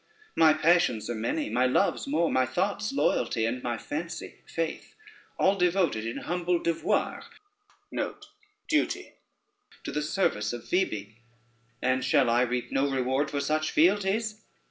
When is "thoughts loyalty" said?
2.47-3.45